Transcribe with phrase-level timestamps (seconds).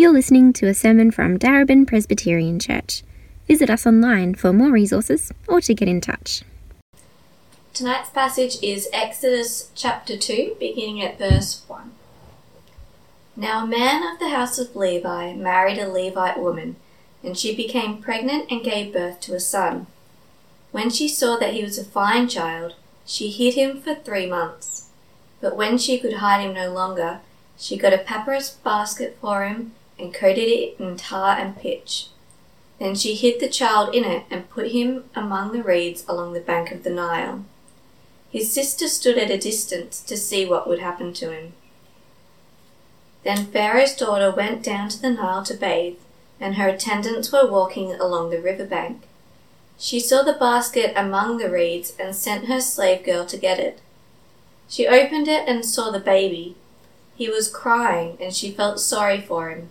[0.00, 3.02] You're listening to a sermon from Darebin Presbyterian Church.
[3.48, 6.44] Visit us online for more resources or to get in touch.
[7.74, 11.90] Tonight's passage is Exodus chapter 2, beginning at verse 1.
[13.34, 16.76] Now a man of the house of Levi married a Levite woman,
[17.24, 19.88] and she became pregnant and gave birth to a son.
[20.70, 24.90] When she saw that he was a fine child, she hid him for three months.
[25.40, 27.18] But when she could hide him no longer,
[27.58, 32.08] she got a papyrus basket for him and coated it in tar and pitch.
[32.78, 36.40] Then she hid the child in it and put him among the reeds along the
[36.40, 37.44] bank of the Nile.
[38.30, 41.54] His sister stood at a distance to see what would happen to him.
[43.24, 45.96] Then Pharaoh's daughter went down to the Nile to bathe,
[46.40, 49.02] and her attendants were walking along the river bank.
[49.76, 53.80] She saw the basket among the reeds and sent her slave girl to get it.
[54.68, 56.54] She opened it and saw the baby.
[57.16, 59.70] He was crying, and she felt sorry for him.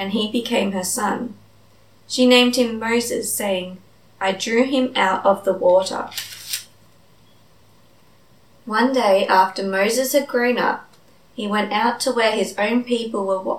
[0.00, 1.34] and he became her son.
[2.08, 3.76] She named him Moses, saying,
[4.18, 6.08] I drew him out of the water.
[8.64, 10.88] One day, after Moses had grown up,
[11.34, 13.58] he went out to where his own people were,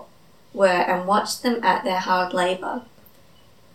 [0.52, 2.82] were and watched them at their hard labor.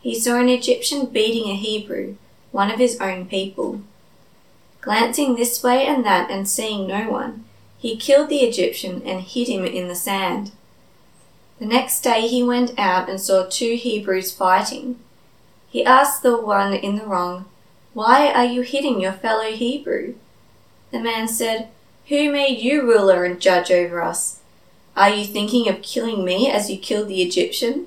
[0.00, 2.16] He saw an Egyptian beating a Hebrew,
[2.50, 3.80] one of his own people.
[4.80, 7.44] Glancing this way and that and seeing no one,
[7.78, 10.50] he killed the Egyptian and hid him in the sand.
[11.58, 14.98] The next day he went out and saw two Hebrews fighting.
[15.70, 17.46] He asked the one in the wrong,
[17.94, 20.14] Why are you hitting your fellow Hebrew?
[20.90, 21.68] The man said,
[22.08, 24.40] Who made you ruler and judge over us?
[24.94, 27.86] Are you thinking of killing me as you killed the Egyptian?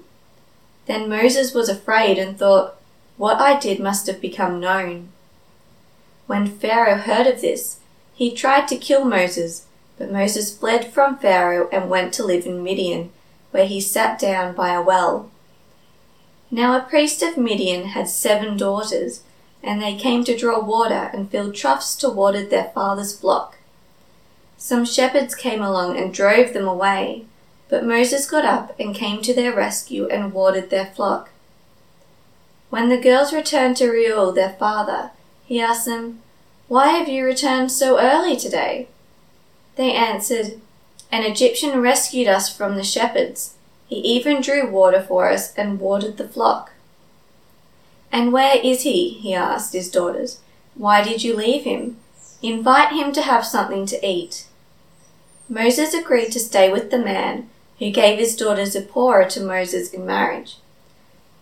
[0.87, 2.75] Then Moses was afraid and thought,
[3.17, 5.09] What I did must have become known.
[6.25, 7.79] When Pharaoh heard of this,
[8.15, 9.67] he tried to kill Moses,
[9.99, 13.11] but Moses fled from Pharaoh and went to live in Midian
[13.51, 15.29] where he sat down by a well.
[16.51, 19.21] Now a priest of Midian had seven daughters,
[19.61, 23.57] and they came to draw water and filled troughs to water their father's flock.
[24.57, 27.25] Some shepherds came along and drove them away,
[27.69, 31.29] but Moses got up and came to their rescue and watered their flock.
[32.69, 35.11] When the girls returned to Reuel, their father,
[35.45, 36.21] he asked them,
[36.67, 38.87] Why have you returned so early today?
[39.75, 40.59] They answered,
[41.11, 43.55] an Egyptian rescued us from the shepherds.
[43.87, 46.71] He even drew water for us and watered the flock.
[48.11, 49.09] And where is he?
[49.09, 50.39] he asked his daughters.
[50.75, 51.97] Why did you leave him?
[52.41, 54.45] Invite him to have something to eat.
[55.49, 57.49] Moses agreed to stay with the man,
[57.79, 60.57] who gave his daughter Zipporah to Moses in marriage.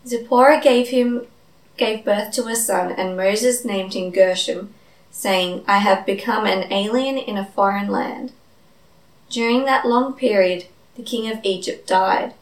[0.05, 1.28] Zipporah gave him
[1.75, 4.73] gave birth to a son, and Moses named him Gershom,
[5.11, 8.31] saying, I have become an alien in a foreign land.
[9.29, 12.33] During that long period, the king of Egypt died.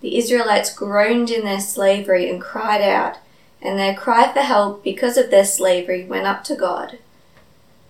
[0.00, 3.18] The Israelites groaned in their slavery and cried out,
[3.62, 6.98] and their cry for help because of their slavery went up to God.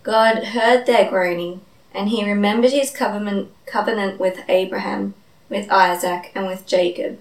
[0.03, 5.15] God heard their groaning, and he remembered his covenant, covenant with Abraham,
[5.49, 7.19] with Isaac, and with Jacob.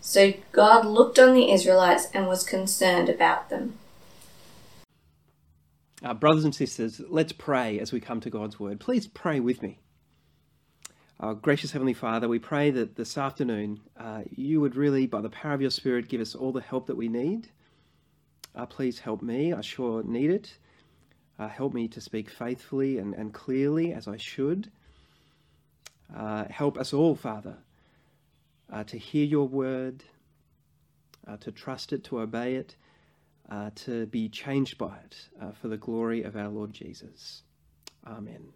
[0.00, 3.78] So God looked on the Israelites and was concerned about them.
[6.02, 8.78] Uh, brothers and sisters, let's pray as we come to God's word.
[8.78, 9.78] Please pray with me.
[11.18, 15.30] Our gracious Heavenly Father, we pray that this afternoon uh, you would really, by the
[15.30, 17.48] power of your Spirit, give us all the help that we need.
[18.54, 20.58] Uh, please help me, I sure need it.
[21.38, 24.70] Uh, help me to speak faithfully and, and clearly as I should.
[26.14, 27.56] Uh, help us all, Father,
[28.70, 30.04] uh, to hear your word,
[31.26, 32.76] uh, to trust it, to obey it,
[33.74, 35.16] to be changed by it
[35.62, 37.42] for the glory of our Lord Jesus.
[38.06, 38.52] Amen.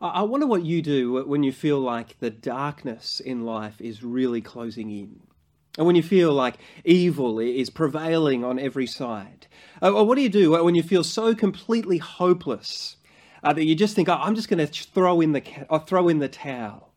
[0.00, 4.40] I wonder what you do when you feel like the darkness in life is really
[4.40, 5.20] closing in.
[5.76, 9.48] And when you feel like evil is prevailing on every side.
[9.82, 12.96] Or what do you do when you feel so completely hopeless
[13.42, 16.08] uh, that you just think, oh, I'm just going to throw in the uh, throw
[16.08, 16.92] in the towel?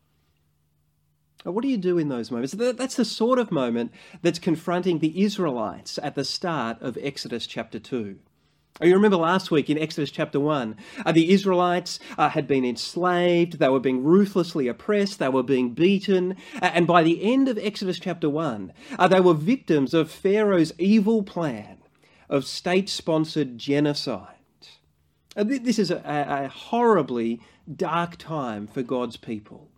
[1.44, 2.54] What do you do in those moments?
[2.56, 7.80] That's the sort of moment that's confronting the Israelites at the start of Exodus chapter
[7.80, 8.18] 2.
[8.80, 12.64] Oh, you remember last week in Exodus chapter 1, uh, the Israelites uh, had been
[12.64, 17.58] enslaved, they were being ruthlessly oppressed, they were being beaten, and by the end of
[17.58, 21.78] Exodus chapter 1, uh, they were victims of Pharaoh's evil plan
[22.30, 24.36] of state sponsored genocide.
[25.36, 27.40] Uh, this is a, a, horribly
[27.76, 29.68] dark time for God's people.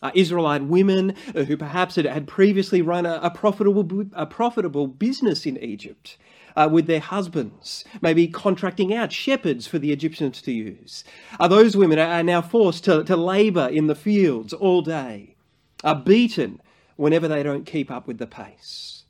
[0.00, 4.86] Uh, Israelite women uh, who perhaps had, had previously run a, a, profitable, a profitable
[4.86, 6.18] business in Egypt
[6.56, 11.04] uh, with their husbands, maybe contracting out shepherds for the Egyptians to use.
[11.38, 15.36] Uh, those women are now forced to, to labour in the fields all day,
[15.84, 16.60] are beaten
[16.96, 19.04] whenever they don't keep up with the pace.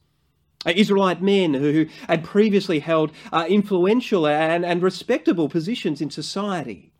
[0.64, 6.92] Uh, Israelite men who had previously held uh, influential and, and respectable positions in society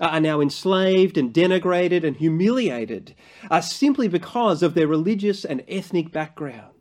[0.00, 3.14] are now enslaved and denigrated and humiliated
[3.50, 6.71] uh, simply because of their religious and ethnic background.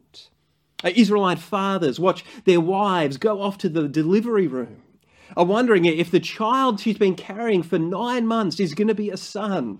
[0.83, 4.81] Uh, Israelite fathers watch their wives go off to the delivery room,
[5.37, 9.09] are wondering if the child she's been carrying for nine months is going to be
[9.09, 9.79] a son.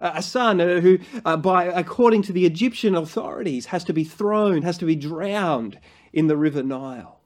[0.00, 4.62] A son uh, who, uh, by according to the Egyptian authorities, has to be thrown,
[4.62, 5.78] has to be drowned
[6.12, 7.20] in the River Nile.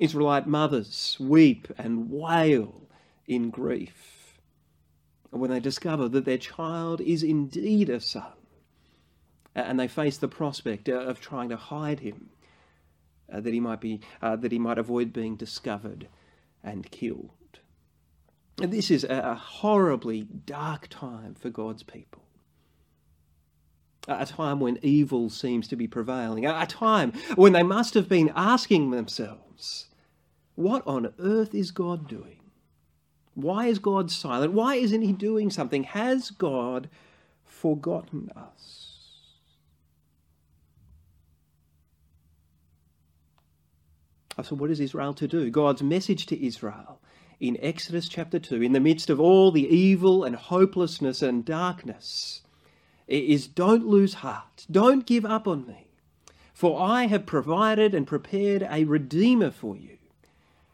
[0.00, 2.88] Israelite mothers weep and wail
[3.26, 4.40] in grief
[5.30, 8.39] when they discover that their child is indeed a son
[9.54, 12.30] and they face the prospect uh, of trying to hide him,
[13.32, 16.08] uh, that he might be uh, that he might avoid being discovered
[16.62, 17.30] and killed.
[18.60, 22.22] And this is a horribly dark time for God's people.
[24.06, 26.44] A time when evil seems to be prevailing.
[26.44, 29.86] A time when they must have been asking themselves,
[30.56, 32.40] what on earth is God doing?
[33.34, 34.52] Why is God silent?
[34.52, 35.84] Why isn't He doing something?
[35.84, 36.90] Has God
[37.44, 38.89] forgotten us?
[44.38, 45.50] Uh, so, what is Israel to do?
[45.50, 47.00] God's message to Israel
[47.40, 52.42] in Exodus chapter 2, in the midst of all the evil and hopelessness and darkness,
[53.08, 54.66] is don't lose heart.
[54.70, 55.86] Don't give up on me.
[56.52, 59.96] For I have provided and prepared a redeemer for you,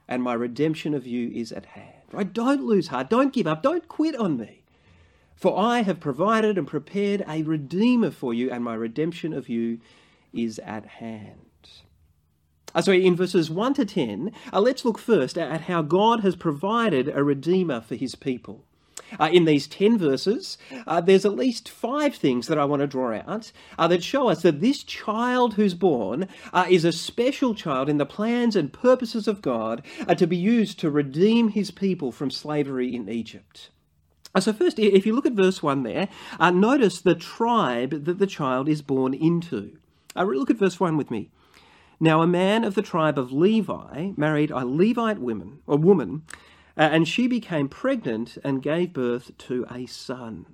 [0.08, 1.92] and my redemption of you is at hand.
[2.12, 2.32] Right?
[2.32, 3.08] Don't lose heart.
[3.08, 3.62] Don't give up.
[3.62, 4.62] Don't quit on me.
[5.36, 9.78] For I have provided and prepared a redeemer for you, and my redemption of you
[10.32, 11.45] is at hand.
[12.76, 16.36] Uh, so in verses 1 to 10, uh, let's look first at how God has
[16.36, 18.64] provided a redeemer for his people.
[19.18, 22.86] Uh, in these 10 verses, uh, there's at least five things that I want to
[22.86, 27.54] draw out uh, that show us that this child who's born uh, is a special
[27.54, 31.70] child in the plans and purposes of God uh, to be used to redeem his
[31.70, 33.70] people from slavery in Egypt.
[34.34, 36.08] Uh, so, first, if you look at verse 1 there,
[36.40, 39.78] notice the tribe that the child is born into.
[40.14, 41.30] look at verse 1 with me.
[41.98, 46.22] Now, a man of the tribe of Levi married a Levite woman, a woman,
[46.76, 50.44] uh, and she became pregnant and gave birth to a son.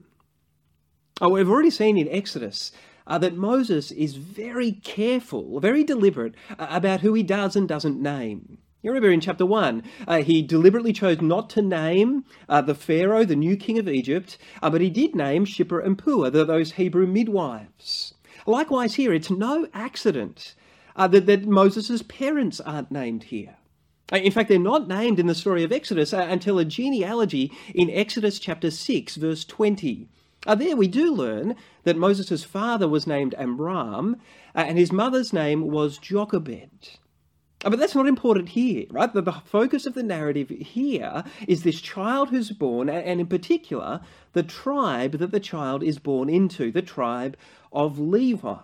[1.21, 2.71] Oh, we've already seen in Exodus
[3.09, 8.01] uh, that Moses is very careful, very deliberate uh, about who he does and doesn't
[8.01, 8.59] name.
[8.81, 13.25] You remember in chapter 1, uh, he deliberately chose not to name uh, the Pharaoh,
[13.25, 17.07] the new king of Egypt, uh, but he did name Shiphrah and Puah, those Hebrew
[17.09, 18.15] midwives.
[18.47, 20.55] Likewise, here, it's no accident
[20.97, 23.57] uh, that, that Moses' parents aren't named here.
[24.13, 27.51] Uh, in fact, they're not named in the story of Exodus uh, until a genealogy
[27.75, 30.09] in Exodus chapter 6, verse 20.
[30.47, 34.17] Uh, there we do learn that Moses' father was named Amram
[34.55, 36.99] uh, and his mother's name was Jochebed.
[37.65, 39.13] Uh, but that's not important here, right?
[39.13, 44.01] The, the, focus of the narrative here is this child who's born, and in particular,
[44.33, 47.37] the tribe that the child is born into, the tribe
[47.73, 48.57] of Levi.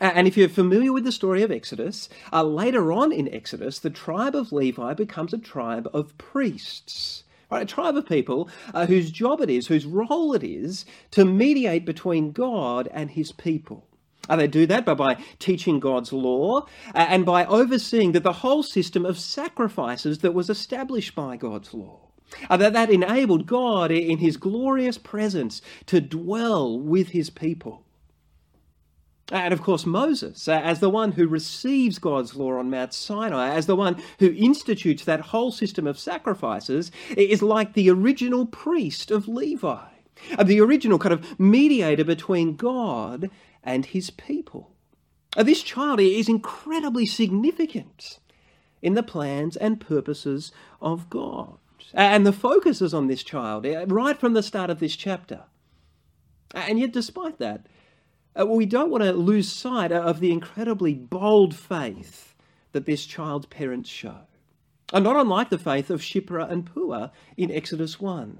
[0.00, 3.90] And if you're familiar with the story of Exodus, uh, later on in Exodus, the
[3.90, 7.24] tribe of Levi becomes a tribe of priests.
[7.50, 11.24] Right, a tribe of people uh, whose job it is, whose role it is, to
[11.24, 13.86] mediate between God and his people.
[14.28, 16.64] Uh, they do that by, by teaching God's law uh,
[16.94, 21.98] and by overseeing that the whole system of sacrifices that was established by God's law.
[22.48, 27.84] Uh, that, that enabled God in his glorious presence to dwell with his people.
[29.30, 33.50] And of course, Moses, uh, as the one who receives God's law on Mount Sinai,
[33.54, 39.10] as the one who institutes that whole system of sacrifices, is like the original priest
[39.10, 39.86] of Levi,
[40.36, 43.30] uh, the original kind of mediator between God
[43.62, 44.72] and his people.
[45.36, 48.18] Uh, this child is incredibly significant
[48.82, 51.58] in the plans and purposes of God.
[51.94, 55.44] And the focus is on this child right from the start of this chapter.
[56.54, 57.66] And yet, despite that,
[58.38, 62.34] uh, we don't want to lose sight of the incredibly bold faith
[62.72, 64.20] that this child's parents show
[64.92, 68.38] And not unlike the faith of Shiphrah and Puah in Exodus 1.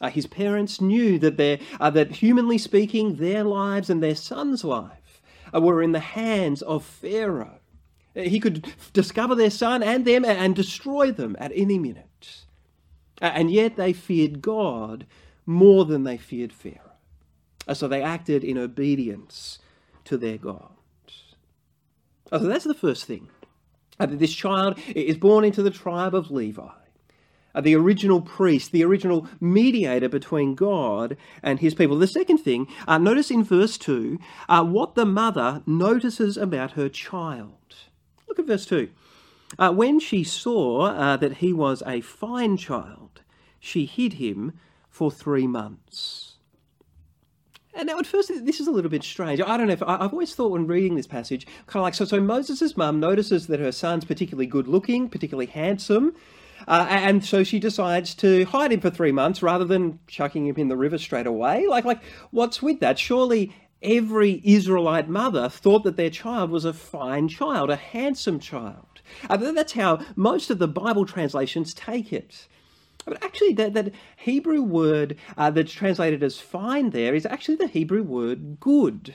[0.00, 5.22] Uh, his parents knew that, uh, that, humanly speaking, their lives and their son's life
[5.54, 7.60] uh, were in the hands of Pharaoh.
[8.16, 12.44] Uh, he could discover their son and them and destroy them at any minute.
[13.22, 15.06] Uh, and yet they feared God
[15.46, 16.93] more than they feared Pharaoh.
[17.66, 19.58] Uh, so they acted in obedience
[20.04, 20.70] to their God.
[22.30, 23.28] So that's the first thing.
[23.98, 26.68] that this child is born into the tribe of Levi
[27.54, 31.98] uh, the original priest, the original mediator between God and his people.
[31.98, 34.18] The second thing, uh, notice in verse 2
[34.48, 37.76] uh, what the mother notices about her child.
[38.28, 38.90] Look at verse 2.
[39.58, 43.22] Uh, when she saw uh, that he was a fine child,
[43.60, 44.58] she hid him
[44.90, 46.33] for three months.
[47.76, 49.40] And now, at first, this is a little bit strange.
[49.40, 52.04] I don't know if I've always thought when reading this passage, kind of like so.
[52.04, 56.14] So Moses' mum notices that her son's particularly good looking, particularly handsome,
[56.68, 60.56] uh, and so she decides to hide him for three months rather than chucking him
[60.56, 61.66] in the river straight away.
[61.66, 62.98] Like, like, what's with that?
[62.98, 69.02] Surely every Israelite mother thought that their child was a fine child, a handsome child.
[69.28, 72.48] Uh, that's how most of the Bible translations take it.
[73.04, 77.66] But actually, that, that Hebrew word uh, that's translated as fine there is actually the
[77.66, 79.14] Hebrew word good.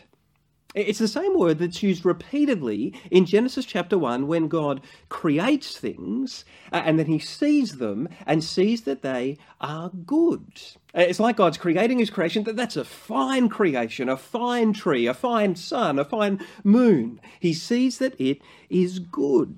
[0.75, 6.45] It's the same word that's used repeatedly in Genesis chapter 1 when God creates things
[6.71, 10.61] uh, and then he sees them and sees that they are good.
[10.95, 15.07] Uh, it's like God's creating his creation, that that's a fine creation, a fine tree,
[15.07, 17.19] a fine sun, a fine moon.
[17.39, 19.57] He sees that it is good.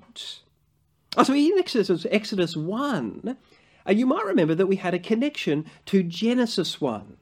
[1.18, 3.36] Oh, so in Exodus, Exodus 1,
[3.86, 7.16] uh, you might remember that we had a connection to Genesis 1.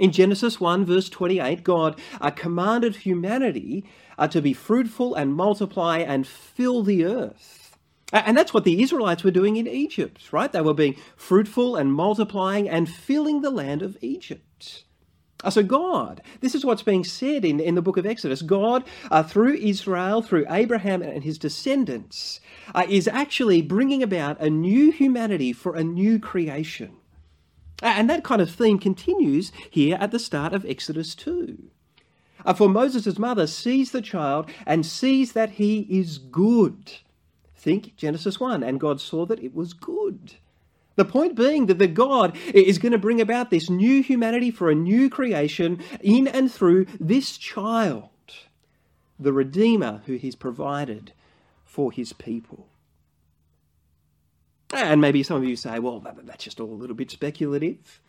[0.00, 3.84] In Genesis 1, verse 28, God uh, commanded humanity
[4.18, 7.76] uh, to be fruitful and multiply and fill the earth.
[8.12, 10.52] And that's what the Israelites were doing in Egypt, right?
[10.52, 14.84] They were being fruitful and multiplying and filling the land of Egypt.
[15.50, 18.42] So, God, this is what's being said in, in the book of Exodus.
[18.42, 22.40] God, uh, through Israel, through Abraham and his descendants,
[22.74, 26.96] uh, is actually bringing about a new humanity for a new creation.
[27.82, 31.58] And that kind of theme continues here at the start of Exodus 2.
[32.44, 36.92] Uh, for Moses' mother sees the child and sees that he is good.
[37.56, 40.34] Think Genesis 1, and God saw that it was good.
[40.96, 44.70] The point being that the God is going to bring about this new humanity for
[44.70, 48.10] a new creation in and through this child,
[49.18, 51.12] the Redeemer who he's provided
[51.64, 52.68] for his people.
[54.72, 58.00] And maybe some of you say, well, that's just all a little bit speculative.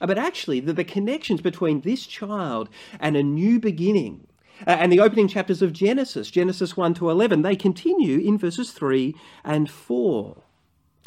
[0.00, 2.68] Uh, but actually, the, the connections between this child
[2.98, 4.26] and a new beginning
[4.66, 8.72] uh, and the opening chapters of Genesis, Genesis 1 to 11, they continue in verses
[8.72, 10.42] 3 and 4.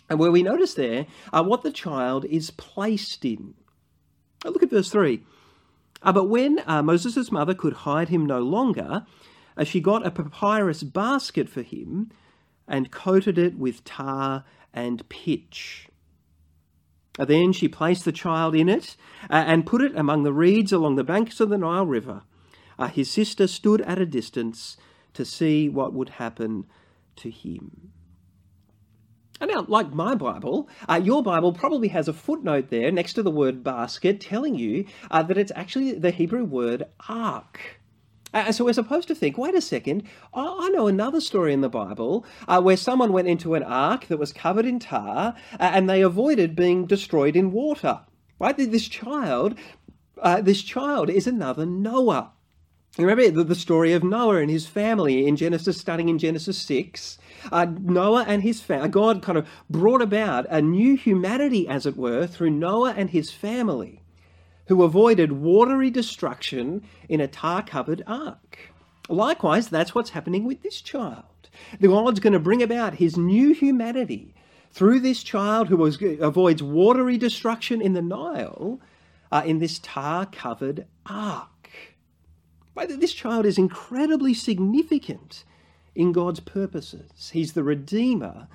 [0.10, 3.56] And where we notice there uh, what the child is placed in.
[4.46, 5.24] Uh, look at verse 3.
[6.02, 9.06] Uh, but when uh, Moses' mother could hide him no longer,
[9.56, 12.12] uh, she got a papyrus basket for him
[12.68, 14.44] and coated it with tar
[14.74, 15.88] and pitch.
[17.18, 18.98] Then she placed the child in it
[19.30, 22.24] uh, and put it among the reeds along the banks of the Nile River.
[22.80, 24.78] Uh, his sister stood at a distance
[25.14, 26.66] to see what would happen
[27.18, 27.92] to him.
[29.44, 33.24] And now, like my Bible, uh, your Bible probably has a footnote there next to
[33.24, 37.60] the word basket telling you uh, that it's actually the Hebrew word ark.
[38.34, 41.68] Uh, so we're supposed to think, wait a second, I, know another story in the
[41.68, 45.90] Bible uh, where someone went into an ark that was covered in tar uh, and
[45.90, 48.00] they avoided being destroyed in water.
[48.40, 48.56] Right?
[48.56, 49.60] This child,
[50.22, 52.32] uh, this child is another Noah.
[52.98, 57.18] Remember the, the, story of Noah and his family in Genesis, starting in Genesis 6.
[57.52, 61.98] Uh, Noah and his family, God kind of brought about a new humanity, as it
[61.98, 64.04] were, through Noah and his family
[64.68, 68.72] who avoided watery destruction in a tar covered ark.
[69.10, 71.26] Likewise, that's what's happening with this child.
[71.80, 74.34] The God's going to bring about his new humanity
[74.72, 78.80] through this child who was, avoids watery destruction in the Nile
[79.32, 81.50] uh, in this tar covered ark.
[82.76, 85.44] This child is incredibly significant
[85.96, 87.32] in God's purposes.
[87.34, 88.48] He's the Redeemer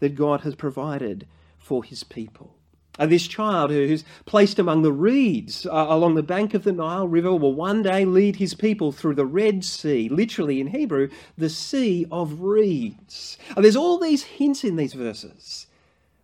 [0.00, 1.26] that God has provided
[1.58, 2.54] for his people.
[2.98, 7.08] Uh, this child who's placed among the reeds uh, along the bank of the Nile
[7.08, 11.08] River will one day lead his people through the Red Sea, literally in Hebrew,
[11.38, 13.38] the Sea of Reeds.
[13.56, 15.68] Uh, there's all these hints in these verses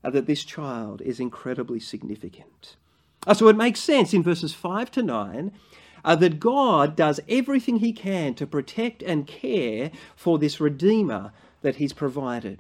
[0.05, 2.77] uh, that this child is incredibly significant.
[3.27, 5.53] Uh, so it makes sense in verses 5 to 9
[6.05, 11.77] uh, that God does everything he can to protect and care for this Redeemer that
[11.77, 12.59] he's provided.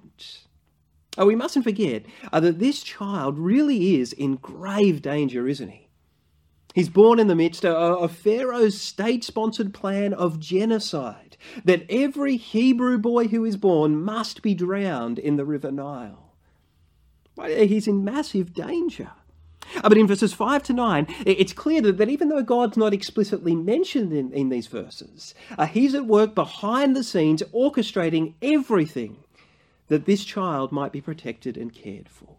[1.16, 5.88] Oh, we mustn't forget uh, that this child really is in grave danger, isn't he?
[6.74, 12.98] He's born in the midst of Pharaoh's state sponsored plan of genocide, that every Hebrew
[12.98, 16.34] boy who is born must be drowned in the River Nile.
[17.46, 19.10] He's in massive danger.
[19.82, 24.12] But in verses 5 to 9, it's clear that, even though God's not explicitly mentioned
[24.12, 29.18] in, in these verses, uh, he's at work behind the scenes orchestrating everything
[29.88, 32.36] that this child might be protected and cared for.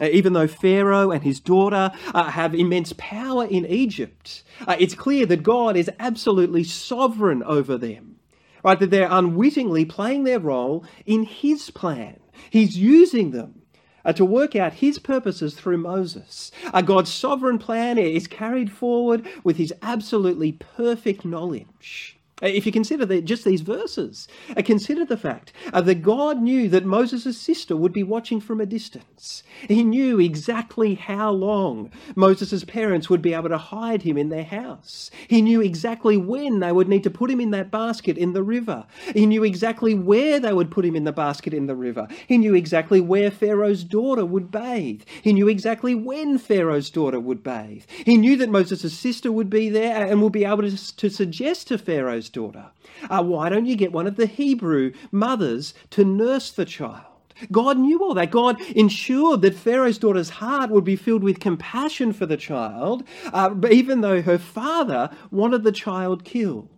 [0.00, 4.94] Uh, even though Pharaoh and his daughter uh, have immense power in Egypt, uh, it's
[4.94, 8.16] clear that God is absolutely sovereign over them.
[8.64, 12.18] Right, that they're unwittingly playing their role in his plan.
[12.48, 13.60] He's using them
[14.04, 16.50] uh, to work out his purposes through Moses.
[16.72, 22.16] Uh, God's sovereign plan is carried forward with his absolutely perfect knowledge.
[22.42, 24.26] Uh, if you consider the, just these verses,
[24.56, 28.60] uh, consider the fact uh, that God knew that Moses' sister would be watching from
[28.60, 29.44] a distance.
[29.68, 34.44] He knew exactly how long Moses' parents would be able to hide him in their
[34.44, 35.12] house.
[35.28, 38.42] He knew exactly when they would need to put him in that basket in the
[38.42, 38.84] river.
[39.12, 42.08] He knew exactly where they would put him in the basket in the river.
[42.26, 45.02] He knew exactly where Pharaoh's daughter would bathe.
[45.22, 47.84] He knew exactly when Pharaoh's daughter would bathe.
[48.04, 51.68] He knew that Moses' sister would be there and would be able to, to suggest
[51.68, 52.66] to Pharaoh's daughter.
[53.08, 57.06] Uh, why don't you get one of the Hebrew mothers to nurse the child?
[57.50, 58.30] God knew all that.
[58.30, 63.54] God ensured that Pharaoh's daughter's heart would be filled with compassion for the child, uh,
[63.70, 66.68] even though her father wanted the child killed.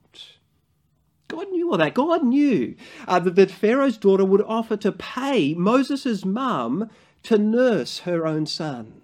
[1.28, 1.94] God knew all that.
[1.94, 2.76] God knew
[3.08, 6.88] uh, that, that Pharaoh's daughter would offer to pay Moses' mum
[7.24, 9.02] to nurse her own son.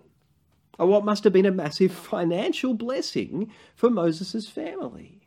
[0.79, 5.22] Uh, what must have been a massive financial blessing for Moses' family.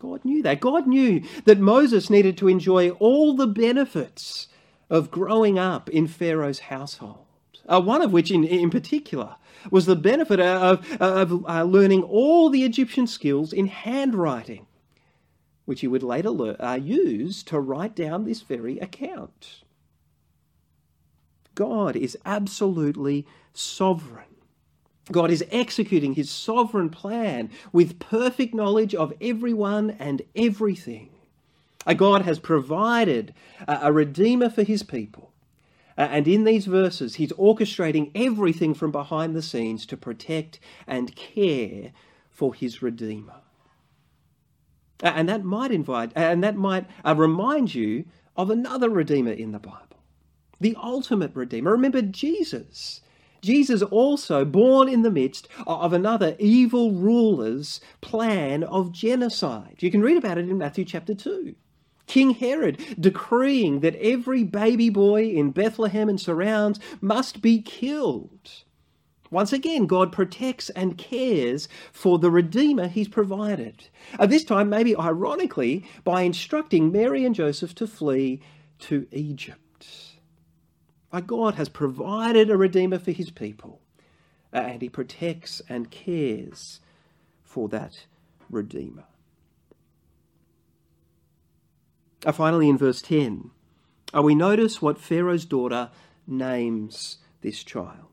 [0.00, 0.60] God knew that.
[0.60, 4.48] God knew that Moses needed to enjoy all the benefits
[4.88, 7.26] of growing up in Pharaoh's household.
[7.68, 9.36] Uh, one of which, in, in particular,
[9.70, 14.66] was the benefit of, of uh, learning all the Egyptian skills in handwriting,
[15.66, 19.62] which he would later uh, use to write down this very account.
[21.54, 24.29] God is absolutely sovereign.
[25.12, 31.10] God is executing his sovereign plan with perfect knowledge of everyone and everything.
[31.96, 33.34] God has provided
[33.66, 35.32] a redeemer for his people.
[35.96, 41.92] And in these verses, he's orchestrating everything from behind the scenes to protect and care
[42.30, 43.34] for his redeemer.
[45.02, 48.04] And that might invite, and that might uh, remind you
[48.36, 49.98] of another redeemer in the Bible,
[50.60, 51.72] the ultimate redeemer.
[51.72, 53.00] Remember Jesus.
[53.40, 59.76] Jesus also born in the midst of another evil ruler's plan of genocide.
[59.80, 61.54] You can read about it in Matthew chapter 2.
[62.06, 68.50] King Herod decreeing that every baby boy in Bethlehem and surrounds must be killed.
[69.30, 73.84] Once again, God protects and cares for the Redeemer he's provided.
[74.18, 78.40] At this time, maybe ironically, by instructing Mary and Joseph to flee
[78.80, 79.69] to Egypt.
[81.18, 83.80] God has provided a Redeemer for his people,
[84.52, 86.78] uh, and he protects and cares
[87.42, 88.04] for that
[88.48, 89.04] Redeemer.
[92.24, 93.50] Uh, finally, in verse 10,
[94.14, 95.90] uh, we notice what Pharaoh's daughter
[96.26, 98.06] names this child.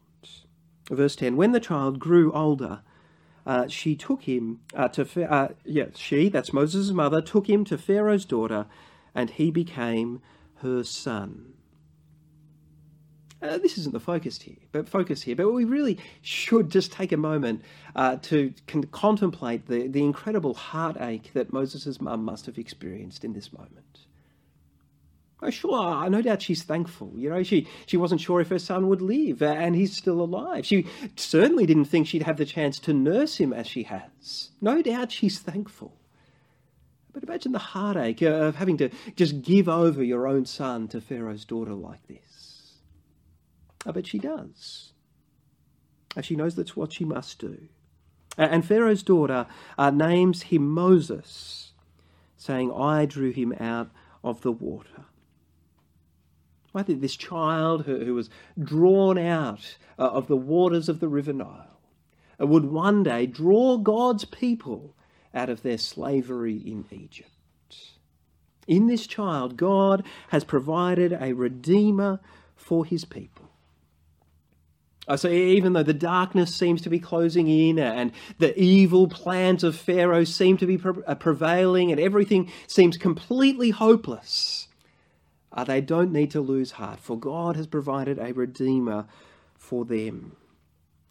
[0.90, 2.82] Verse 10 When the child grew older,
[3.46, 7.78] uh, she took him uh, to, uh, yeah, she, that's Moses' mother, took him to
[7.78, 8.66] Pharaoh's daughter,
[9.14, 10.22] and he became
[10.62, 11.54] her son.
[13.42, 15.36] Uh, this isn't the focus here, but focus here.
[15.36, 17.62] But we really should just take a moment
[17.96, 23.34] uh, to con- contemplate the, the incredible heartache that Moses' mum must have experienced in
[23.34, 24.00] this moment.
[25.40, 27.12] Oh, sure, no doubt she's thankful.
[27.16, 30.20] You know, she, she wasn't sure if her son would live, uh, and he's still
[30.20, 30.66] alive.
[30.66, 34.50] She certainly didn't think she'd have the chance to nurse him as she has.
[34.62, 35.94] No doubt she's thankful.
[37.14, 41.46] But imagine the heartache of having to just give over your own son to Pharaoh's
[41.46, 42.37] daughter like this.
[43.86, 44.92] I bet she does.
[46.22, 47.68] She knows that's what she must do.
[48.38, 51.74] And Pharaoh's daughter uh, names him Moses,
[52.38, 53.90] saying, I drew him out
[54.24, 55.06] of the water.
[56.76, 61.08] I think this child who, who was drawn out uh, of the waters of the
[61.08, 61.80] River Nile
[62.40, 64.94] uh, would one day draw God's people
[65.34, 67.32] out of their slavery in Egypt.
[68.68, 72.20] In this child, God has provided a redeemer
[72.56, 73.47] for his people.
[75.08, 79.64] Uh, so even though the darkness seems to be closing in and the evil plans
[79.64, 84.68] of Pharaoh seem to be uh, prevailing and everything seems completely hopeless,
[85.54, 89.06] uh, they don't need to lose heart, for God has provided a redeemer
[89.56, 90.36] for them.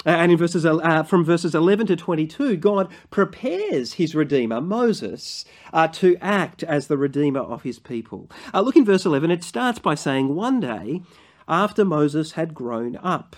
[0.06, 5.44] Uh, and in verses uh, from verses 11 to 22, God prepares his redeemer, Moses,
[5.72, 8.30] uh, to act as the redeemer of his people.
[8.54, 11.02] Uh, look in verse 11, it starts by saying, One day
[11.48, 13.34] after Moses had grown up.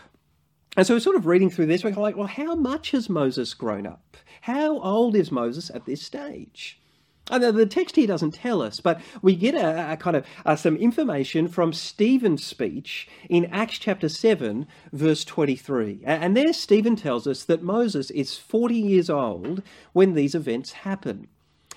[0.78, 3.84] And so sort of reading through this, we're like, well, how much has Moses grown
[3.84, 4.16] up?
[4.42, 6.80] How old is Moses at this stage?
[7.32, 10.54] And the text here doesn't tell us, but we get a, a kind of uh,
[10.54, 16.02] some information from Stephen's speech in Acts chapter 7, verse 23.
[16.04, 19.64] And there Stephen tells us that Moses is 40 years old
[19.94, 21.26] when these events happen.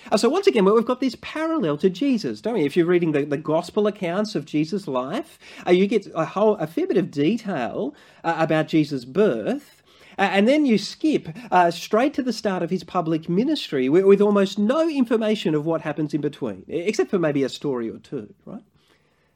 [0.09, 2.65] Uh, so once again, we've got this parallel to Jesus, don't we?
[2.65, 5.37] If you're reading the, the gospel accounts of Jesus' life,
[5.67, 9.83] uh, you get a whole a fair bit of detail uh, about Jesus' birth.
[10.17, 14.05] Uh, and then you skip uh, straight to the start of his public ministry with,
[14.05, 17.97] with almost no information of what happens in between, except for maybe a story or
[17.97, 18.63] two, right?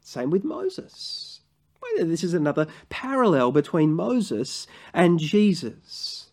[0.02, 1.42] Same with Moses.
[1.98, 6.25] This is another parallel between Moses and Jesus.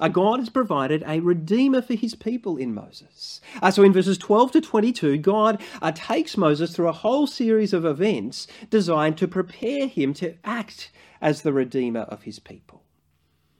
[0.00, 3.40] God has provided a redeemer for his people in Moses.
[3.60, 7.72] Uh, so in verses 12 to 22, God uh, takes Moses through a whole series
[7.72, 12.82] of events designed to prepare him to act as the redeemer of his people.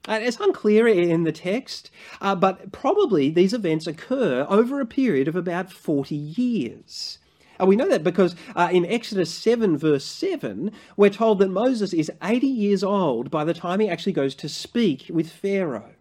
[0.05, 5.35] It's unclear in the text, uh, but probably these events occur over a period of
[5.37, 7.19] about 40 years.
[7.57, 11.93] And we know that because uh, in Exodus 7, verse 7, we're told that Moses
[11.93, 15.92] is 80 years old by the time he actually goes to speak with Pharaoh.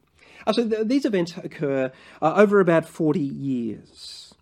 [0.46, 4.35] Uh, so th- these events occur uh, over about 40 years.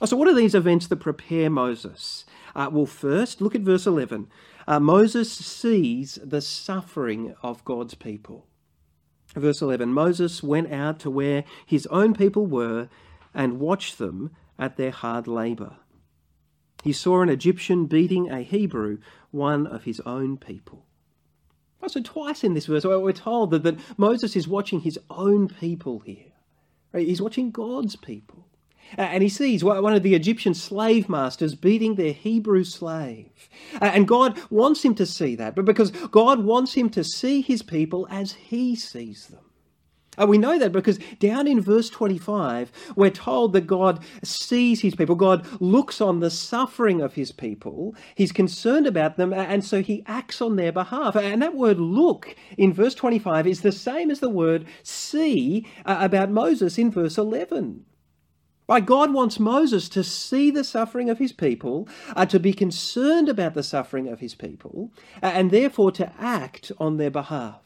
[0.00, 2.24] Uh, so, what are these events that prepare Moses?
[2.54, 4.28] Uh, well, first, look at verse 11.
[4.66, 8.46] Uh, Moses sees the suffering of God's people.
[9.34, 12.88] Verse 11 Moses went out to where his own people were
[13.32, 15.76] and watched them at their hard labour.
[16.82, 18.98] He saw an Egyptian beating a Hebrew,
[19.30, 20.84] one of his own people.
[21.88, 26.00] So twice in this verse, we're told that, that Moses is watching his own people
[26.00, 26.32] here.
[26.92, 27.06] Right?
[27.06, 28.46] He's watching God's people.
[28.96, 33.48] And he sees one of the Egyptian slave masters beating their Hebrew slave.
[33.80, 37.62] And God wants him to see that, but because God wants him to see his
[37.62, 39.44] people as he sees them.
[40.18, 44.94] And we know that because down in verse 25, we're told that God sees his
[44.94, 45.14] people.
[45.14, 47.94] God looks on the suffering of his people.
[48.14, 51.16] He's concerned about them, and so he acts on their behalf.
[51.16, 55.96] And that word look in verse 25 is the same as the word see uh,
[56.00, 57.86] about Moses in verse 11.
[58.68, 63.28] Right, God wants Moses to see the suffering of his people, uh, to be concerned
[63.28, 67.61] about the suffering of his people, uh, and therefore to act on their behalf.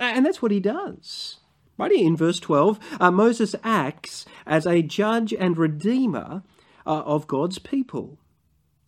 [0.00, 1.38] And that's what he does.
[1.76, 6.42] Right here in verse 12, uh, Moses acts as a judge and redeemer
[6.86, 8.18] uh, of God's people.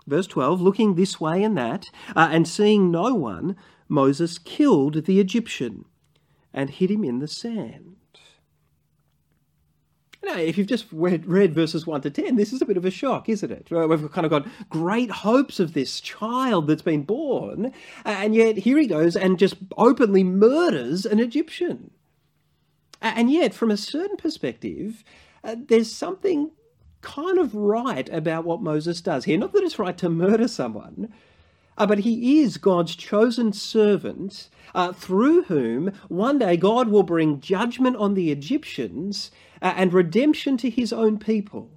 [0.07, 3.57] Verse 12, looking this way and that, uh, and seeing no one,
[3.89, 5.85] Moses killed the Egyptian
[6.55, 7.96] and hid him in the sand.
[10.27, 12.85] Now, if you've just read, read, verses 1 to 10, this is a bit of
[12.85, 13.69] a shock, isn't it?
[13.71, 17.73] We've kind of got great hopes of this child that's been born,
[18.05, 21.93] and yet here he goes and just openly murders an Egyptian.
[23.01, 25.05] And yet, from a certain perspective,
[25.45, 26.51] uh, there's something
[27.03, 29.39] kind of right about what Moses does here.
[29.39, 31.13] Not that it's right to murder someone,
[31.79, 37.41] uh, but he is God's chosen servant uh, through whom one day God will bring
[37.41, 39.31] judgment on the Egyptians
[39.77, 41.71] and redemption to his own people.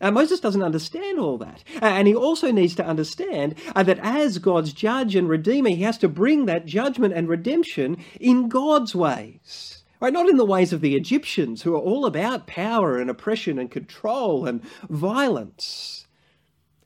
[0.00, 1.64] Uh, Moses doesn't understand all that.
[1.82, 5.82] Uh, and he also needs to understand uh, that as God's judge and redeemer, he
[5.82, 9.82] has to bring that judgment and redemption in God's ways.
[10.00, 10.12] Right?
[10.12, 13.68] Not in the ways of the Egyptians, who are all about power and oppression and
[13.68, 16.06] control and violence,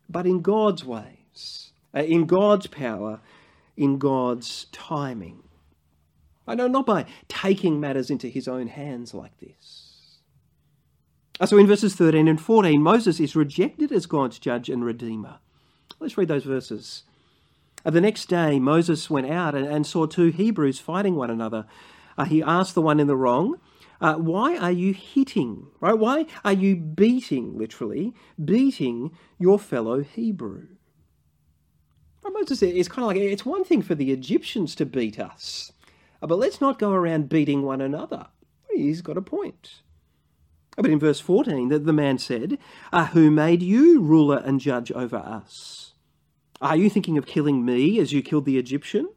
[0.09, 3.21] but in God's ways, uh, in God's power,
[3.77, 5.43] in God's timing.
[6.47, 9.82] I know, not by taking matters into his own hands like this.
[11.43, 15.41] Uh, so in verses 13 and 14, Moses is rejected as God's judge and redeemer.
[15.99, 17.03] Let's read those verses.
[17.83, 21.67] The next day, Moses went out and, saw two Hebrews fighting one another.
[22.17, 23.57] Uh, he asked the one in the wrong,
[24.01, 25.67] uh, Why are you hitting?
[25.81, 25.99] Right?
[25.99, 30.69] Why are you beating, literally, beating your fellow Hebrew?
[32.23, 35.73] Right, Moses is kind of like it's one thing for the Egyptians to beat us,
[36.23, 38.29] uh, but let's not go around beating one another.
[38.73, 39.83] He's got a point.
[40.77, 42.59] But in verse 14, the, the man said,
[42.93, 45.93] uh, Who made you ruler and judge over us?
[46.61, 49.09] Are you thinking of killing me as you killed the Egyptian?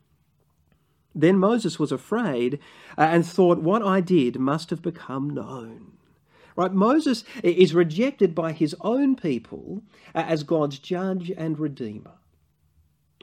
[1.14, 2.60] Then Moses was afraid
[2.98, 5.94] uh, and thought, What I did must have become known.
[6.58, 6.74] Right?
[6.74, 12.14] Moses is rejected by his own people uh, as God's judge and redeemer.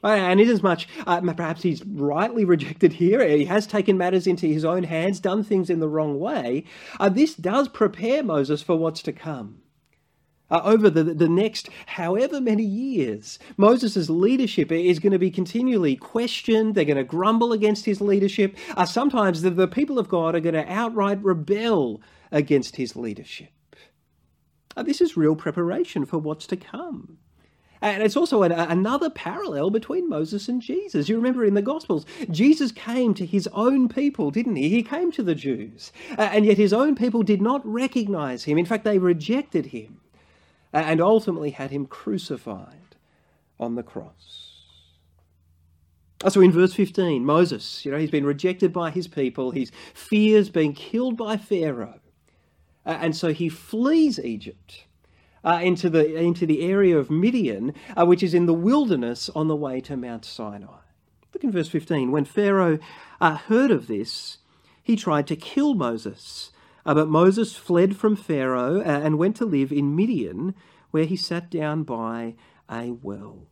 [0.05, 4.65] Uh, and inasmuch, uh, perhaps he's rightly rejected here, he has taken matters into his
[4.65, 6.65] own hands, done things in the wrong way,
[6.99, 9.63] uh, this does prepare Moses for what's to come.
[10.51, 15.97] Uh, over the, the next however many years, Moses' leadership is going to be continually
[15.97, 16.75] questioned.
[16.75, 18.55] They're going to grumble against his leadership.
[18.77, 23.49] Uh, sometimes the, the people of God are going to outright rebel against his leadership.
[24.77, 27.17] Uh, this is real preparation for what's to come.
[27.83, 31.09] And it's also an, another parallel between Moses and Jesus.
[31.09, 34.69] You remember in the Gospels, Jesus came to his own people, didn't he?
[34.69, 35.93] He came to the Jews.
[36.17, 38.57] Uh, and yet his own people did not recognize him.
[38.57, 40.01] In fact, they rejected him
[40.73, 42.97] and ultimately had him crucified
[43.59, 44.53] on the cross.
[46.29, 49.51] So in verse 15, Moses, you know, he's been rejected by his people.
[49.51, 51.99] He fears being killed by Pharaoh.
[52.87, 54.85] and so he flees Egypt
[55.45, 59.49] uh, into, the, into the area of Midian, uh, which is in the wilderness on
[59.49, 60.81] the way to Mount Sinai.
[61.35, 62.11] Look in verse 15.
[62.11, 62.79] When Pharaoh
[63.21, 64.39] uh, heard of this,
[64.83, 66.53] he tried to kill Moses.
[66.85, 70.55] Uh, but Moses fled from Pharaoh uh, and went to live in Midian,
[70.91, 72.35] where he sat down by
[72.71, 73.47] a well.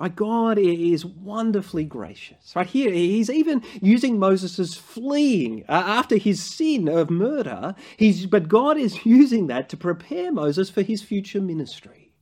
[0.00, 2.56] My God is wonderfully gracious.
[2.56, 7.74] Right here, he's even using Moses' fleeing uh, after his sin of murder.
[7.98, 12.14] He's, but God is using that to prepare Moses for his future ministry.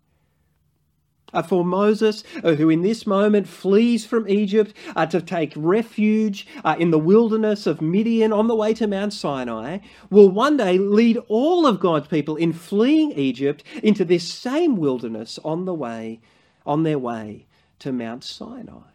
[1.33, 6.49] Uh, for Moses, uh, who in this moment flees from Egypt uh, to take refuge
[6.64, 9.79] uh, in the wilderness of Midian on the way to Mount Sinai,
[10.11, 15.38] will one day lead all of God's people in fleeing Egypt into this same wilderness
[15.45, 16.21] on the way,
[16.67, 17.45] on their way
[17.81, 18.91] to Mount Sinai.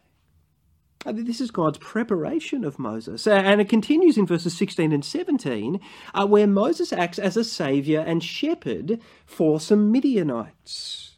[1.06, 3.28] Uh, this is God's preparation of Moses.
[3.28, 5.80] Uh, and it continues in verses 16 and 17,
[6.28, 11.14] where Moses acts as a saviour and shepherd for some Midianites.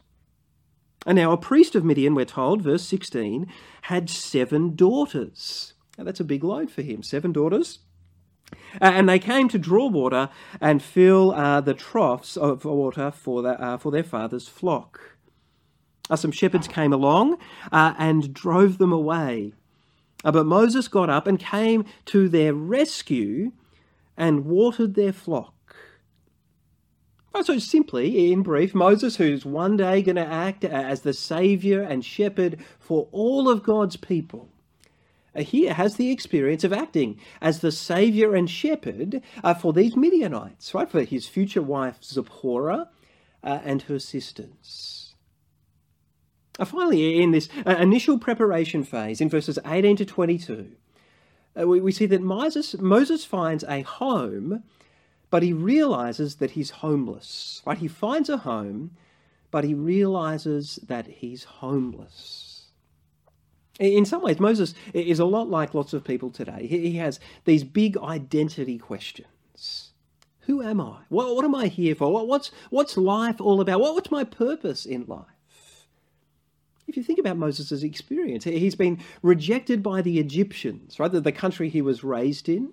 [1.06, 3.46] And now a priest of Midian, we're told, verse 16,
[3.82, 5.74] had seven daughters.
[5.96, 7.78] Now that's a big load for him, seven daughters.
[8.80, 10.28] Uh, and they came to draw water
[10.60, 15.15] and fill uh, the troughs of water for, the, uh, for their father's flock.
[16.08, 17.38] Uh, some shepherds came along
[17.72, 19.52] uh, and drove them away.
[20.24, 23.52] Uh, but Moses got up and came to their rescue
[24.16, 25.52] and watered their flock.
[27.42, 32.02] So, simply, in brief, Moses, who's one day going to act as the saviour and
[32.02, 34.48] shepherd for all of God's people,
[35.34, 39.96] uh, here has the experience of acting as the saviour and shepherd uh, for these
[39.96, 40.88] Midianites, right?
[40.88, 42.88] For his future wife Zipporah
[43.42, 45.05] and her sisters.
[46.58, 50.72] Uh, finally, in this uh, initial preparation phase, in verses 18 to 22,
[51.58, 54.62] uh, we, see that Moses, finds a home
[55.30, 57.62] but he realizes that he's homeless.
[57.66, 57.78] Right?
[57.78, 58.92] He finds a home,
[59.50, 62.68] but he realizes that he's homeless.
[63.78, 66.66] In some ways, Moses is a lot like lots of people today.
[66.66, 69.90] He has these big identity questions.
[70.40, 71.00] Who am I?
[71.08, 72.26] What, am I here for?
[72.26, 73.80] What's, what's life all about?
[73.80, 75.26] What, what's my purpose in life?
[76.88, 81.10] If you think about Moses' experience, he's been rejected by the Egyptians, right?
[81.10, 82.72] The, the country he was raised in.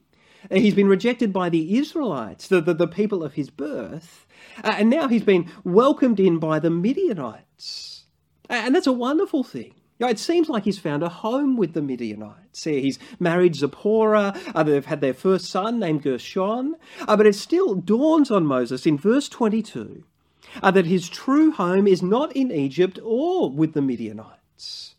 [0.51, 4.27] He's been rejected by the Israelites, the, the, the people of his birth,
[4.63, 8.03] uh, and now he's been welcomed in by the Midianites.
[8.49, 9.73] And that's a wonderful thing.
[9.99, 12.65] You know, it seems like he's found a home with the Midianites.
[12.65, 16.75] He's married Zipporah, uh, they've had their first son named Gershom,
[17.07, 20.03] uh, but it still dawns on Moses in verse 22
[20.61, 24.95] uh, that his true home is not in Egypt or with the Midianites.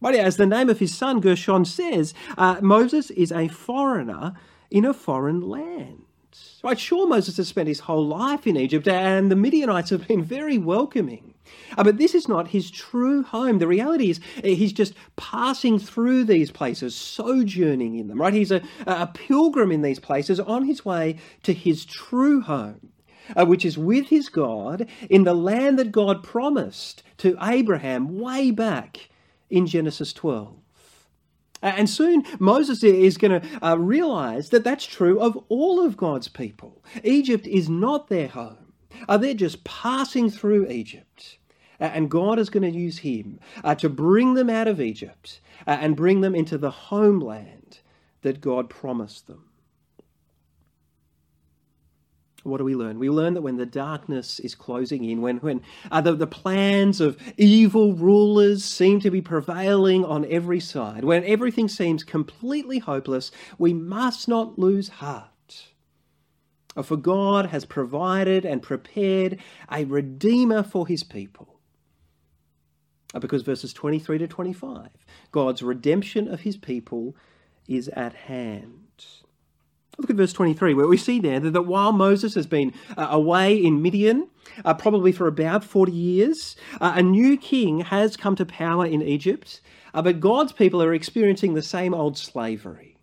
[0.00, 4.34] But as the name of his son Gershom says, uh, Moses is a foreigner
[4.70, 6.02] in a foreign land.
[6.64, 10.22] Right, sure, Moses has spent his whole life in Egypt, and the Midianites have been
[10.22, 11.34] very welcoming.
[11.76, 13.58] Uh, but this is not his true home.
[13.58, 18.32] The reality is uh, he's just passing through these places, sojourning in them, right?
[18.32, 22.91] He's a, a pilgrim in these places on his way to his true home,
[23.36, 28.50] uh, which is with his God in the land that God promised to Abraham way
[28.50, 29.08] back
[29.50, 30.56] in Genesis 12.
[31.62, 36.28] And soon Moses is going to uh, realize that that's true of all of God's
[36.28, 36.82] people.
[37.04, 38.72] Egypt is not their home.
[39.08, 41.38] Uh, they're just passing through Egypt.
[41.80, 45.40] Uh, and God is going to use him uh, to bring them out of Egypt
[45.66, 47.78] uh, and bring them into the homeland
[48.22, 49.44] that God promised them.
[52.42, 52.98] What do we learn?
[52.98, 57.00] We learn that when the darkness is closing in, when, when uh, the, the plans
[57.00, 63.30] of evil rulers seem to be prevailing on every side, when everything seems completely hopeless,
[63.58, 65.28] we must not lose heart.
[66.82, 69.38] For God has provided and prepared
[69.70, 71.60] a redeemer for his people.
[73.14, 74.88] Uh, because verses 23 to 25,
[75.30, 77.14] God's redemption of his people
[77.68, 78.91] is at hand.
[79.98, 83.54] Look at verse 23, where we see there that, while Moses has been uh, away
[83.54, 84.28] in Midian,
[84.64, 89.02] uh, probably for about 40 years, uh, a new king has come to power in
[89.02, 89.60] Egypt,
[89.92, 92.96] uh, but God's people are experiencing the same old slavery.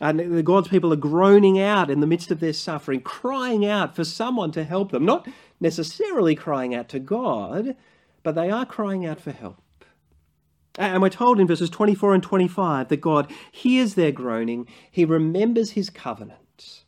[0.00, 4.02] And God's people are groaning out in the midst of their suffering, crying out for
[4.02, 5.04] someone to help them.
[5.04, 5.28] Not
[5.60, 7.76] necessarily crying out to God,
[8.24, 9.61] but they are crying out for help.
[10.78, 15.72] And we're told in verses 24 and 25 that God hears their groaning, He remembers
[15.72, 16.84] His covenant,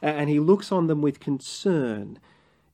[0.00, 2.20] and He looks on them with concern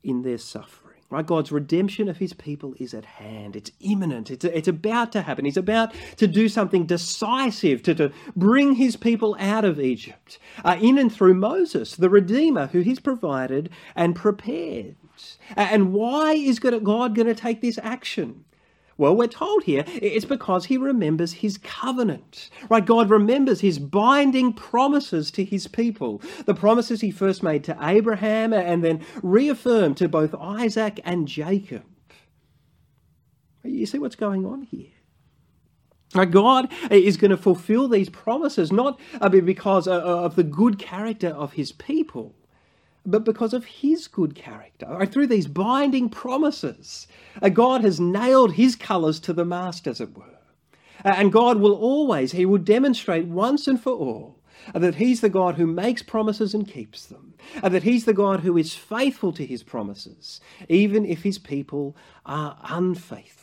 [0.03, 0.83] in their suffering.
[1.09, 1.27] Right?
[1.27, 3.57] God's redemption of His people is at hand.
[3.57, 4.31] It's imminent.
[4.31, 5.45] It's, it's about to happen.
[5.45, 10.77] He's about to do something decisive to, to bring His people out of Egypt, uh,
[10.81, 14.97] in and through Moses, the Redeemer who He's provided and prepared.
[15.57, 18.45] And why is God going to take this action?
[19.03, 22.51] Well, we're told here it's because he remembers his covenant.
[22.69, 22.87] Right?
[22.87, 26.23] God remembers his binding promises to his people.
[26.45, 31.83] The promises he first made to Abraham and then reaffirmed to both Isaac and Jacob.
[33.65, 34.93] You see what's going on here?
[36.31, 41.31] God is going to fulfill these promises not uh, because uh, of the good character
[41.31, 42.37] of his people,
[43.05, 45.07] but because of his good character.
[45.07, 47.07] Through these binding promises,
[47.41, 50.39] uh, God has nailed his colours to the mast, as it were.
[51.05, 54.39] Uh, and God will always, he will demonstrate once and for all
[54.75, 58.13] uh, that he's the God who makes promises and keeps them, and that he's the
[58.13, 63.42] God who is faithful to his promises, even if his people are unfaithful.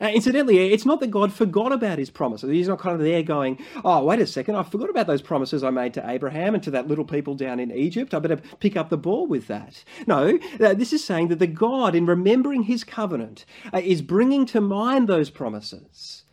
[0.00, 2.50] Uh, incidentally, it's not that God forgot about his promises.
[2.50, 5.64] He's not kind of there going, oh, wait a second, I forgot about those promises
[5.64, 8.12] I made to Abraham and to that little people down in Egypt.
[8.14, 9.84] I better pick up the ball with that.
[10.06, 14.44] No, uh, this is saying that the God, in remembering his covenant, uh, is bringing
[14.46, 16.24] to mind those promises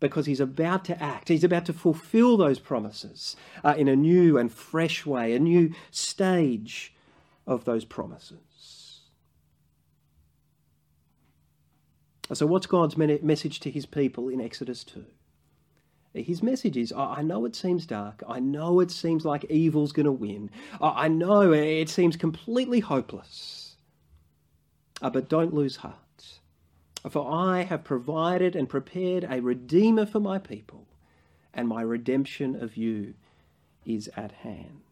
[0.00, 1.28] because he's about to act.
[1.28, 5.72] He's about to fulfill those promises uh, in a new and fresh way, a new
[5.92, 6.92] stage
[7.46, 8.51] of those promises.
[12.34, 15.04] So, what's God's message to his people in Exodus 2?
[16.14, 18.22] His message is I know it seems dark.
[18.28, 20.50] I know it seems like evil's going to win.
[20.80, 23.76] I know it seems completely hopeless.
[25.00, 25.96] Uh, but don't lose heart.
[27.10, 30.86] For I have provided and prepared a redeemer for my people,
[31.52, 33.14] and my redemption of you
[33.84, 34.82] is at hand.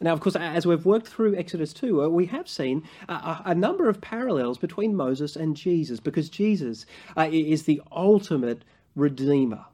[0.00, 3.54] Now, of course, as we've worked through Exodus 2, uh, we have seen a, a
[3.54, 6.84] number of parallels between Moses and Jesus because Jesus
[7.16, 8.62] uh, is the ultimate
[8.94, 9.64] redeemer,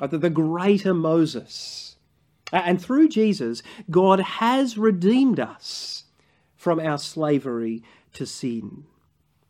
[0.00, 1.96] uh, the greater Moses.
[2.52, 6.04] And through Jesus, God has redeemed us
[6.54, 7.82] from our slavery
[8.14, 8.84] to sin.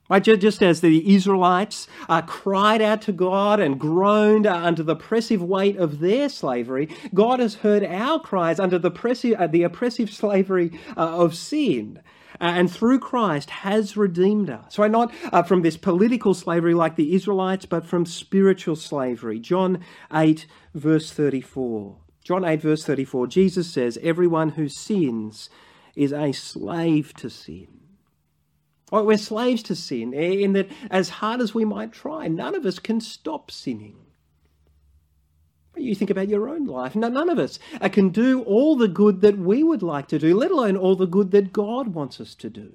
[0.09, 4.92] Right, just as the Israelites uh, cried out to God and groaned uh, under the
[4.92, 9.64] oppressive weight of their slavery, God has heard our cries under the oppressive, uh, the
[9.64, 12.01] oppressive slavery uh, of sin.
[12.40, 14.79] Uh, and through Christ has redeemed us.
[14.79, 19.40] Right, not uh, from this political slavery like the Israelites, but from spiritual slavery.
[19.40, 19.81] John
[20.12, 21.97] 8, verse 34.
[22.23, 25.51] John 8, verse 34, Jesus says, Everyone who sins
[25.97, 27.86] is a slave to sin.
[28.90, 32.79] We're slaves to sin, in that as hard as we might try, none of us
[32.79, 33.96] can stop sinning.
[35.77, 36.94] You think about your own life.
[36.96, 40.35] None of us uh, can do all the good that we would like to do,
[40.35, 42.72] let alone all the good that God wants us to do.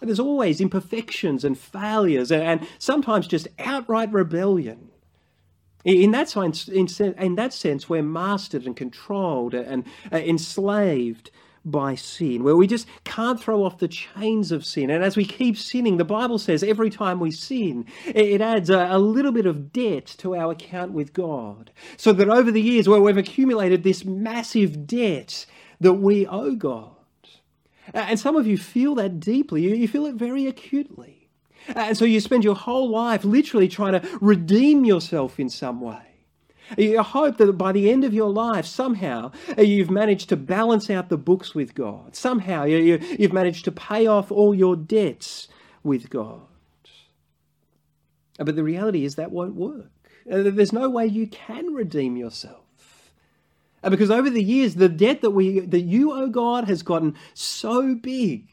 [0.00, 4.88] There's always imperfections and failures, and sometimes just outright rebellion.
[5.84, 11.30] In that sense, in, that sense, we're mastered and controlled and uh, enslaved
[11.64, 14.90] by sin, where we just can't throw off the chains of sin.
[14.90, 18.88] And as we keep sinning, the Bible says every time we sin, it adds a,
[18.90, 21.70] a, little bit of debt to our account with God.
[21.96, 25.46] So that over the years, where we've accumulated this massive debt
[25.80, 26.92] that we owe God.
[27.92, 31.28] And some of you feel that deeply, you feel it very acutely.
[31.68, 36.09] And so you spend your whole life literally trying to redeem yourself in some way.
[36.76, 40.90] You hope that by the end of your life, somehow uh, you've managed to balance
[40.90, 42.14] out the books with God.
[42.14, 45.48] Somehow you, have managed to pay off all your debts
[45.82, 46.42] with God.
[48.38, 49.90] But the reality is that won't work.
[50.30, 52.64] Uh, there's no way you can redeem yourself.
[53.82, 57.16] Uh, because over the years, the debt that we that you owe God has gotten
[57.34, 58.46] so big.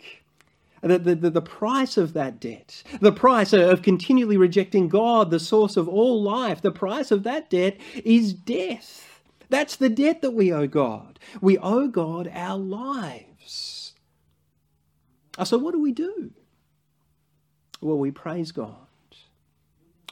[0.82, 5.76] The, the, the, price of that debt, the price of continually rejecting God, the source
[5.76, 9.22] of all life, the price of that debt is death.
[9.50, 11.20] That's the debt that we owe God.
[11.42, 13.94] We owe God our lives.
[15.38, 16.32] Uh, so, what do we do?
[17.82, 18.76] Well, we praise God.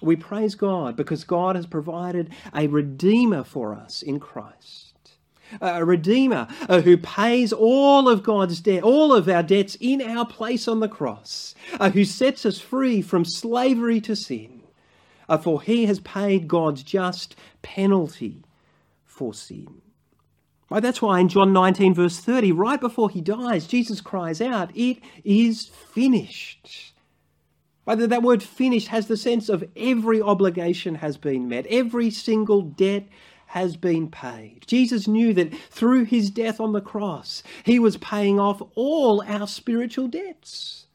[0.02, 4.85] We praise God because God has provided a Redeemer for us in Christ.
[5.62, 10.26] A Redeemer uh, who pays all of God's debt, all of our debts in our
[10.26, 14.62] place on the cross, uh, who sets us free from slavery to sin,
[15.30, 18.44] uh, for he has paid God's just penalty
[19.06, 19.82] for sin.
[20.70, 24.76] Right, that's why in John 19, verse 30, right before he dies, Jesus cries out,
[24.76, 26.94] It is finished.
[27.86, 32.64] Right, that word finished has the sense of every obligation has been met, every single
[32.64, 33.04] debt
[33.48, 34.64] has been paid.
[34.68, 39.48] Jesus knew that through his death on the cross, he was paying off all our
[39.48, 40.86] spiritual debts.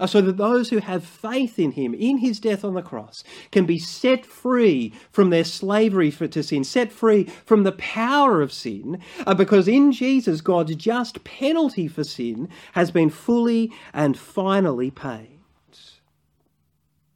[0.00, 3.22] Uh, so that those who have faith in him, in his death on the cross,
[3.52, 8.52] can be set free from their slavery to sin, set free from the power of
[8.52, 14.90] sin, uh, because in Jesus, God's just penalty for sin has been fully and finally
[14.90, 15.33] paid.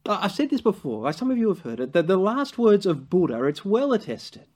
[0.08, 3.10] I've said this before, some of you have heard it, that the last words of
[3.10, 4.48] Buddha, it's well attested,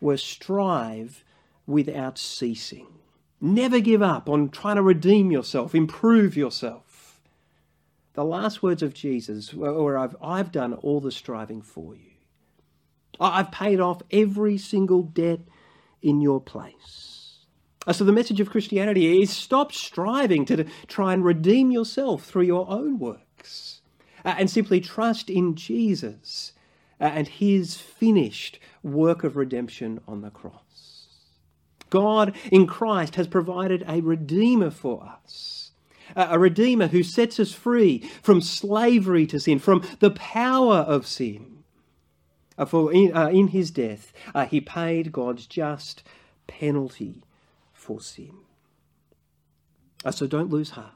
[0.00, 1.24] were strive
[1.66, 2.86] without ceasing.
[3.40, 7.20] Never give up on trying to redeem yourself, improve yourself.
[8.12, 12.12] The last words of Jesus were, I've, I've done all the striving for you.
[13.18, 15.40] I've paid off every single debt
[16.02, 17.46] in your place.
[17.90, 22.68] So the message of Christianity is stop striving to try and redeem yourself through your
[22.68, 23.75] own works uh,
[24.30, 26.52] and simply trust in Jesus
[27.00, 31.06] uh, and his finished work of redemption on the cross.
[31.90, 35.70] God in Christ has provided a Redeemer for us.
[36.14, 41.64] A Redeemer who sets us free from slavery to sin, from the power of sin.
[42.58, 46.02] Uh, for in, uh, in his death, uh, he paid God's just
[46.46, 47.22] penalty
[47.72, 48.32] for sin.
[50.04, 50.95] Uh, so don't lose heart.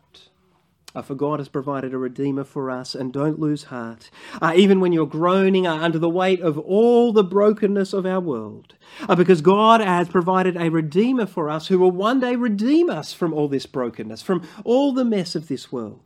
[0.94, 4.10] Uh, for God has provided a Redeemer for us, and don't lose heart.
[4.42, 8.20] Uh, even when you're groaning uh, under the weight of all the brokenness of our
[8.20, 8.74] world,
[9.08, 13.12] uh, because God has provided a Redeemer for us who will one day redeem us
[13.12, 16.00] from all this brokenness, from all the mess of this world.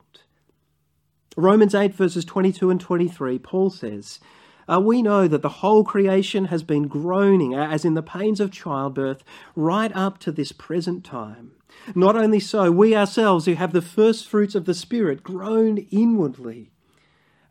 [1.36, 4.20] Romans 8, verses 22 and 23, Paul says,
[4.66, 8.40] uh, we know that the whole creation has been groaning, uh, as in the pains
[8.40, 9.22] of childbirth,
[9.54, 11.52] right up to this present time.
[11.94, 16.70] Not only so, we ourselves who have the first fruits of the Spirit groan inwardly.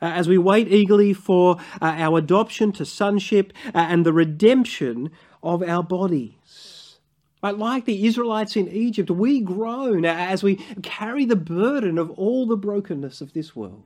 [0.01, 5.09] Uh, as we wait eagerly for uh, our adoption to sonship uh, and the redemption
[5.41, 6.97] of our bodies.
[7.39, 12.45] But like the Israelites in Egypt, we groan as we carry the burden of all
[12.45, 13.83] the brokenness of this world.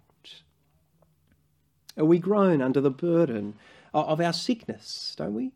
[1.95, 3.55] We groan under the burden
[3.93, 5.51] of our sickness, don't we?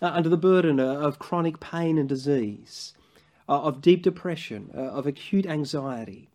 [0.00, 2.99] Under the burden of chronic pain and disease uh,
[3.58, 6.28] of deep depression, uh, of acute anxiety?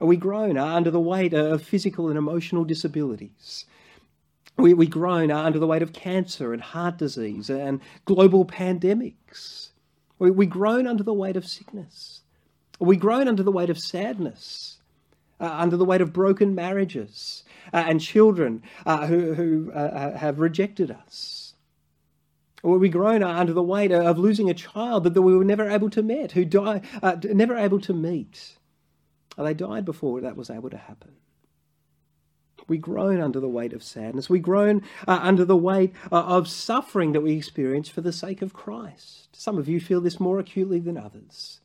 [0.00, 3.66] Are we groan uh, under the weight of physical and emotional disabilities?
[4.56, 9.70] We, we groan under the weight of cancer and heart disease and global pandemics.
[10.18, 12.20] We, we groan under the weight of sickness.
[12.78, 14.78] We groan under the weight of sadness,
[15.40, 17.42] uh, under the weight of broken marriages
[17.72, 21.43] uh, and children uh, who, who have rejected us.
[22.64, 25.90] Or we groan under the weight of losing a child that we were never able
[25.90, 28.56] to meet, who died, uh, never able to meet.
[29.36, 31.12] They died before that was able to happen.
[32.66, 34.30] We groan under the weight of sadness.
[34.30, 38.40] We groan uh, under the weight uh, of suffering that we experience for the sake
[38.40, 39.36] of Christ.
[39.36, 41.60] Some of you feel this more acutely than others.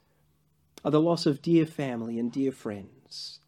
[0.83, 3.39] Uh, the loss of dear family and dear friends.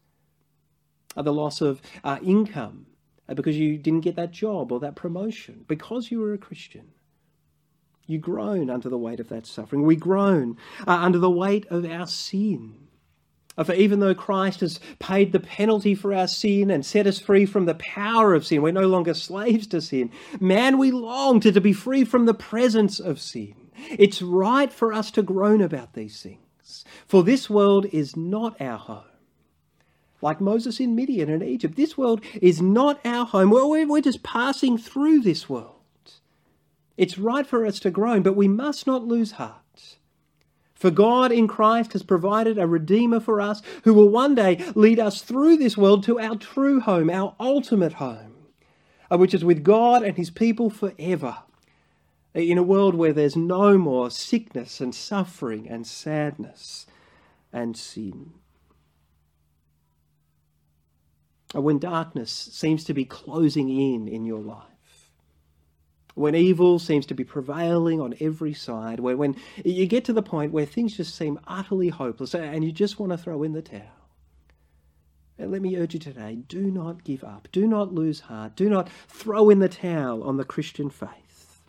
[1.14, 2.86] Uh, the loss of uh, income
[3.28, 6.92] uh, because you didn't get that job or that promotion because you were a Christian.
[8.06, 9.82] You groan under the weight of that suffering.
[9.82, 12.88] We groan uh, under the weight of our sin.
[13.56, 17.18] Uh, for even though Christ has paid the penalty for our sin and set us
[17.18, 20.10] free from the power of sin, we're no longer slaves to sin.
[20.40, 23.54] Man, we long to, to be free from the presence of sin.
[23.90, 26.84] It's right for us to groan about these things.
[27.06, 29.04] For this world is not our home.
[30.22, 33.50] Like Moses in Midian and Egypt, this world is not our home.
[33.50, 35.81] We're, we're just passing through this world.
[36.96, 39.96] It's right for us to groan, but we must not lose heart.
[40.74, 44.98] For God in Christ has provided a Redeemer for us who will one day lead
[44.98, 48.34] us through this world to our true home, our ultimate home,
[49.10, 51.38] uh, which is with God and His people forever.
[52.34, 56.86] in a world where there's no more sickness and suffering and sadness
[57.52, 58.32] and sin.
[61.54, 64.71] When darkness seems to be closing in in your life,
[66.14, 70.22] when evil seems to be prevailing on every side, when, when you get to the
[70.22, 73.62] point where things just seem utterly hopeless and you just want to throw in the
[73.62, 74.02] towel.
[75.38, 78.68] And let me urge you today do not give up, do not lose heart, do
[78.68, 81.62] not throw in the towel on the Christian faith.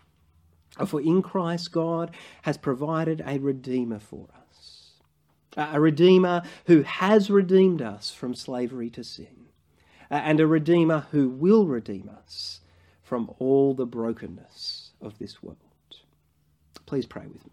[0.86, 2.12] For in Christ, God
[2.44, 4.92] has provided a Redeemer for us,
[5.56, 9.48] a Redeemer who has redeemed us from slavery to sin,
[10.10, 12.60] and a Redeemer who will redeem us
[13.14, 15.60] from all the brokenness of this world.
[16.88, 17.52] Please pray with me.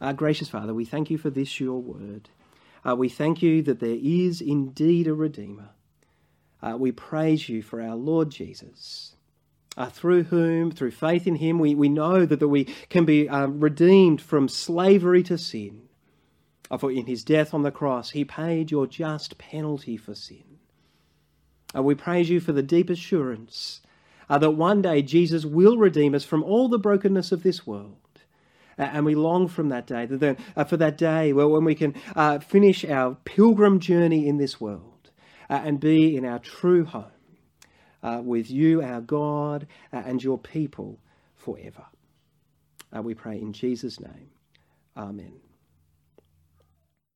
[0.00, 2.28] Our gracious Father, we thank you for this, your word.
[2.84, 5.68] Uh, we thank you that there is indeed a Redeemer.
[6.60, 9.14] Uh, we praise you for our Lord Jesus,
[9.76, 13.28] uh, through whom, through faith in him, we, we know that, that we can be
[13.28, 15.82] um, redeemed from slavery to sin.
[16.68, 20.49] Uh, for in his death on the cross, he paid your just penalty for sin.
[21.74, 23.80] And we praise you for the deep assurance
[24.28, 27.96] uh, that one day Jesus will redeem us from all the brokenness of this world.
[28.78, 30.08] Uh, and we long from that day,
[30.56, 35.10] uh, for that day when we can uh, finish our pilgrim journey in this world
[35.50, 37.04] uh, and be in our true home
[38.02, 40.98] uh, with you, our God, and your people
[41.36, 41.84] forever.
[43.02, 44.30] we pray in Jesus' name.
[44.96, 45.49] Amen.